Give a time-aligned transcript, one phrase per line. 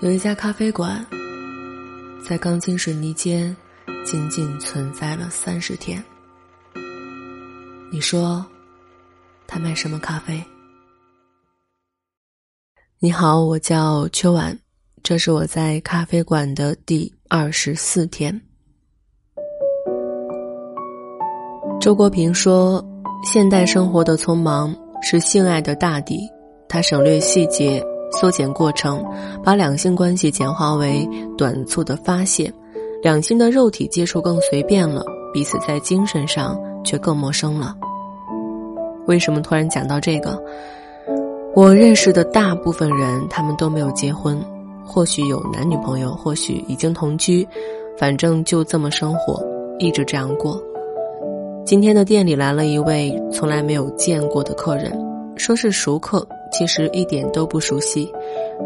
[0.00, 1.04] 有一家咖啡馆，
[2.24, 3.54] 在钢筋水泥间
[4.04, 6.00] 仅仅存在了三十天。
[7.90, 8.46] 你说，
[9.48, 10.40] 他卖什么咖啡？
[13.00, 14.56] 你好，我叫秋晚，
[15.02, 18.40] 这是我在咖啡馆的第二十四天。
[21.80, 22.84] 周国平说
[23.26, 24.72] ：“现代生活的匆忙
[25.02, 26.20] 是性爱的大敌，
[26.68, 29.04] 他省略细节。”缩减过程，
[29.42, 32.52] 把两性关系简化为短促的发泄，
[33.02, 37.74] 两性的肉体接触更随便了，彼此在精神上却更陌生了。
[39.06, 40.42] 为什么突然讲到这个？
[41.54, 44.40] 我认识的大部分人，他们都没有结婚，
[44.86, 47.46] 或许有男女朋友，或许已经同居，
[47.98, 49.42] 反正就这么生活，
[49.78, 50.60] 一直这样过。
[51.64, 54.92] 今天的店里来了一位从来没有见过的客人，
[55.36, 56.26] 说是熟客。
[56.50, 58.10] 其实一点都不熟悉，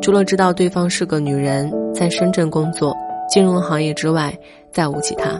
[0.00, 2.94] 除了知道对方是个女人，在深圳工作，
[3.28, 4.36] 金融行业之外，
[4.72, 5.38] 再无其他。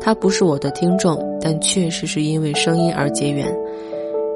[0.00, 3.46] 他不是我的听众，但确实是因为声音而结缘。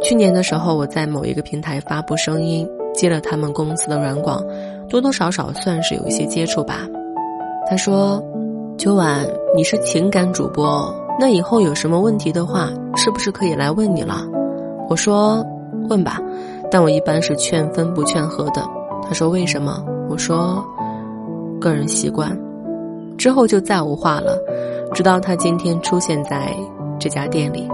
[0.03, 4.43] 去年的时候，我在某一个平台发布声音，接了他们公司的软广，
[4.89, 6.87] 多多少少算是有一些接触吧。
[7.69, 8.23] 他说
[8.79, 14.25] ：“秋晚，你是情感主播，那以后有什么问题的话，是不是可以来问你了？”
[14.89, 15.45] 我说
[15.91, 16.19] ：“问吧。”
[16.71, 18.63] 但我一般是劝分不劝和的。
[19.03, 20.65] 他说：“为什么？”我说
[21.61, 22.39] ：“个人习惯。”
[23.17, 24.39] 之后就再无话了。
[24.95, 26.55] 直到他今天出现在
[26.99, 27.69] 这家店里，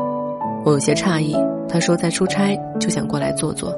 [0.65, 1.37] 我有些诧异。
[1.69, 3.73] 他说在出差，就想过来坐坐。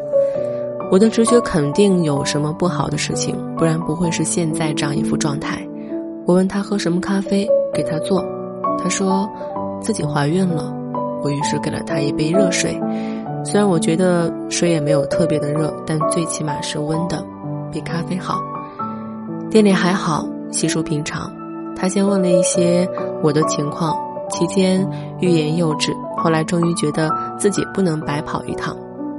[0.90, 5.66] 我的直觉肯定有什么不好的事情，不然不会是现在这样一副状态。
[6.26, 8.24] 我问他喝什么咖啡，给他做。
[8.78, 9.28] 他说
[9.80, 10.72] 自己怀孕了。
[11.22, 12.78] 我于是给了他一杯热水。
[13.46, 17.24] 虽然我觉得水也没有特别的热，但最起码是温的，
[17.70, 18.42] 比咖啡好。
[19.48, 21.32] 店里还好，稀疏平常。
[21.76, 22.88] 他先问了一些
[23.22, 23.96] 我的情况，
[24.28, 24.84] 期间
[25.20, 27.08] 欲言又止，后来终于觉得
[27.38, 28.76] 自己不能白跑一趟。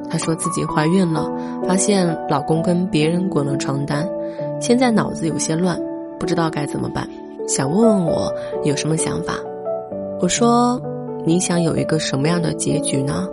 [0.09, 1.31] 他说自己怀孕了，
[1.65, 4.05] 发现老公跟别人滚了床单，
[4.59, 5.79] 现在脑子有些乱，
[6.19, 7.07] 不知道该怎么办，
[7.47, 8.29] 想问问我
[8.65, 9.35] 有什么想法。
[10.19, 10.81] 我说，
[11.23, 13.25] 你想有一个什么样的结局呢？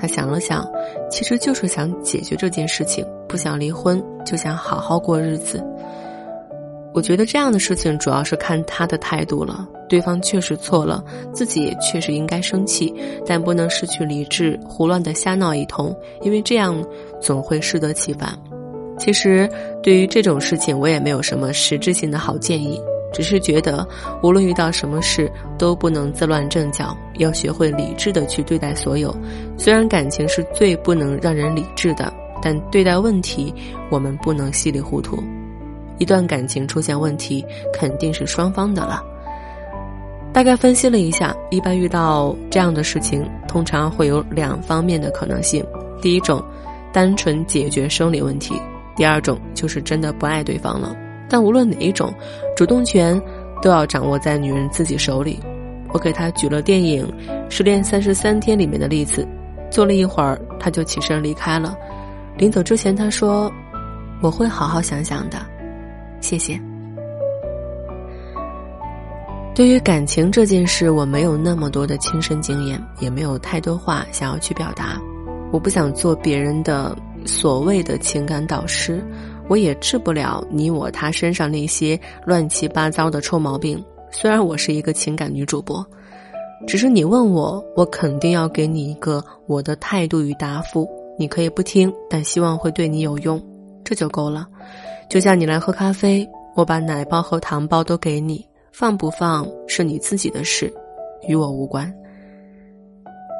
[0.00, 0.64] 他想了想，
[1.10, 5.62] 其实就是想解决这件事情，不想离婚，就想好好过日子。
[6.94, 9.68] 我觉得这样的事情主要是看他的态度了。
[9.88, 12.94] 对方确实错了，自己也确实应该生气，
[13.26, 16.84] 但不能失去理智，胡乱的瞎闹一通，因为这样
[17.20, 18.38] 总会适得其反。
[18.98, 19.48] 其实
[19.82, 22.80] 对于这种事情，我也没有什么实质性的好建议。
[23.12, 23.86] 只是觉得，
[24.22, 29.14] 无论遇到什么事，都不能自乱阵脚，要学会理智的去对待所有。
[29.56, 33.52] 虽然感情是最不能让人理智的，但对待问题，
[33.90, 35.22] 我们不能稀里糊涂。
[35.98, 39.02] 一段感情出现问题，肯定是双方的了。
[40.32, 45.64] 大概分析了一下，一般遇到这样的事情，通常会有两方面的可能性：
[46.00, 46.40] 第一种，
[46.92, 48.54] 单纯解决生理问题；
[48.94, 50.94] 第二种，就是真的不爱对方了。
[51.28, 52.12] 但无论哪一种，
[52.56, 53.20] 主动权
[53.62, 55.38] 都要掌握在女人自己手里。
[55.92, 57.06] 我给她举了电影
[57.50, 59.26] 《失恋三十三天》里面的例子，
[59.70, 61.76] 坐了一会儿，她就起身离开了。
[62.36, 63.50] 临走之前，她说
[64.22, 65.38] ：“我会好好想想的，
[66.20, 66.60] 谢谢。”
[69.54, 75.00] 对于感情这件事，我没有那么多的亲身经验，也没有太多话想要去表达。
[75.50, 79.02] 我不想做别人的所谓的情感导师。
[79.48, 83.82] 我也治不了你我他身上那些乱七八糟的臭毛病。
[84.10, 85.84] 虽然我是一个情感女主播，
[86.66, 90.88] 只是你问我，我肯定要给你一个我的态度与答复。
[91.18, 93.42] 你可以不听，但希望会对你有用，
[93.82, 94.46] 这就够了。
[95.10, 100.72] 就像你来喝咖啡，我把奶包和糖包都给你，放不放是你自己的事，
[101.26, 101.92] 与我无关。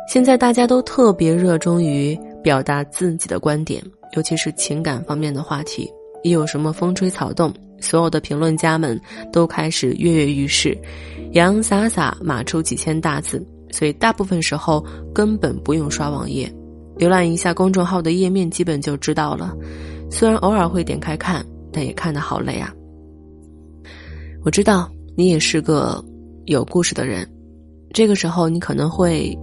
[0.08, 3.82] 现在大家都特别热衷于表达自己的观点，
[4.16, 5.90] 尤其是情感方面的话题。
[6.22, 9.00] 一有什么风吹草动，所有的评论家们
[9.32, 10.76] 都开始跃跃欲试，
[11.32, 14.84] 洋洋洒洒码出几千大字，所以大部分时候
[15.14, 16.52] 根本不用刷网页，
[16.98, 19.56] 浏览一下公众号的页面，基本就知道了。
[20.10, 22.74] 虽然偶尔会点开看，但也看得好累啊。
[24.44, 26.04] 我知道你也是个
[26.46, 27.28] 有故事的人，
[27.94, 29.38] 这个时候你可能会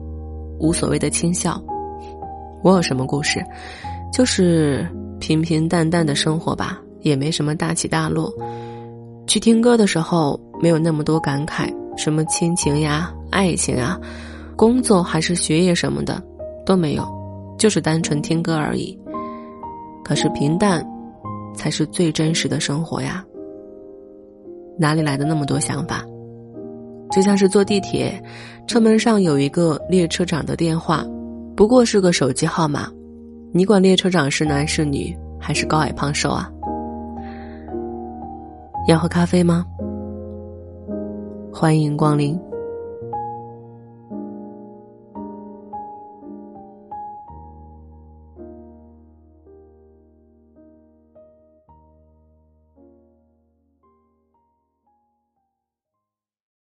[0.60, 1.64] 无所谓的轻笑。
[2.64, 3.42] 我有什么故事？
[4.12, 4.86] 就是。
[5.26, 8.32] 平平淡淡的生活吧，也没什么大起大落。
[9.26, 11.68] 去听歌的时候，没有那么多感慨，
[11.98, 14.00] 什么亲情呀、爱情啊、
[14.56, 16.22] 工作还是学业什么的
[16.64, 17.04] 都没有，
[17.58, 18.96] 就是单纯听歌而已。
[20.04, 20.88] 可是平淡，
[21.56, 23.26] 才是最真实的生活呀。
[24.78, 26.06] 哪里来的那么多想法？
[27.10, 28.22] 就像是坐地铁，
[28.68, 31.04] 车门上有一个列车长的电话，
[31.56, 32.92] 不过是个手机号码。
[33.58, 36.52] 你管列车长是男是女，还是高矮胖瘦啊？
[38.86, 39.66] 要喝咖啡吗？
[41.54, 42.38] 欢迎光临。